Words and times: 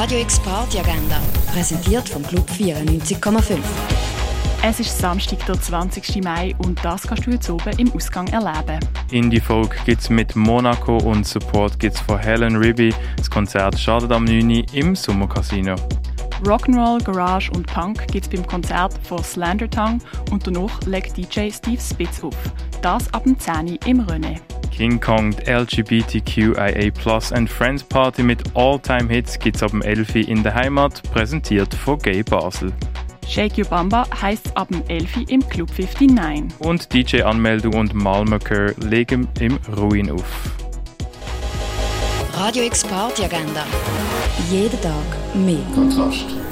Radio 0.00 0.20
X 0.20 0.38
Party 0.38 0.78
Agenda, 0.78 1.20
präsentiert 1.52 2.08
vom 2.08 2.22
Club 2.22 2.48
94,5. 2.48 3.58
Es 4.62 4.78
ist 4.78 4.96
Samstag, 4.96 5.44
der 5.46 5.60
20. 5.60 6.22
Mai 6.22 6.54
und 6.58 6.78
das 6.84 7.02
kannst 7.02 7.26
du 7.26 7.32
jetzt 7.32 7.50
oben 7.50 7.76
im 7.78 7.92
Ausgang 7.92 8.28
erleben. 8.28 8.78
Indie-Folk 9.10 9.76
gibt 9.86 10.00
es 10.00 10.08
mit 10.08 10.36
Monaco 10.36 10.98
und 10.98 11.26
Support 11.26 11.80
gibt 11.80 11.96
es 11.96 12.00
von 12.00 12.16
Helen 12.16 12.54
Ribby. 12.54 12.94
Das 13.16 13.28
Konzert 13.28 13.76
startet 13.76 14.12
am 14.12 14.22
9. 14.22 14.66
im 14.72 14.94
Sommercasino. 14.94 15.74
Rock'n'Roll, 16.44 17.02
Garage 17.02 17.50
und 17.50 17.66
Punk 17.66 18.06
gibt 18.12 18.26
es 18.26 18.30
beim 18.30 18.46
Konzert 18.46 18.94
von 19.02 19.24
Slander 19.24 19.68
Tongue 19.68 19.98
und 20.30 20.46
danach 20.46 20.80
legt 20.82 21.16
DJ 21.16 21.50
Steve 21.50 21.82
Spitz 21.82 22.22
auf. 22.22 22.36
Das 22.82 23.12
ab 23.12 23.24
dem 23.24 23.36
10. 23.36 23.80
im 23.84 24.02
René. 24.02 24.38
King 24.78 25.00
Kong, 25.00 25.34
LGBTQIA 25.44 26.92
Plus 26.92 27.32
and 27.32 27.50
Friends 27.50 27.82
Party 27.82 28.22
mit 28.22 28.38
All-Time-Hits 28.54 29.40
gibt 29.40 29.56
es 29.56 29.62
ab 29.64 29.72
dem 29.72 29.82
11. 29.82 30.14
in 30.28 30.44
der 30.44 30.54
Heimat, 30.54 31.02
präsentiert 31.10 31.74
von 31.74 31.98
Gay 31.98 32.22
Basel. 32.22 32.72
Shake 33.26 33.58
Your 33.58 33.64
Bamba 33.64 34.06
heisst 34.22 34.56
ab 34.56 34.68
dem 34.68 34.84
11. 34.86 35.28
im 35.30 35.48
Club 35.48 35.68
59. 35.76 36.60
Und 36.60 36.92
DJ-Anmeldung 36.94 37.74
und 37.74 37.92
Malmaker 37.92 38.72
legen 38.76 39.26
im 39.40 39.58
Ruin 39.76 40.12
auf. 40.12 40.52
Radio 42.34 42.62
X 42.62 42.84
Party 42.84 43.24
Agenda. 43.24 43.66
Jeden 44.48 44.80
Tag 44.80 45.02
mehr. 45.34 45.58
Kontrast. 45.74 46.47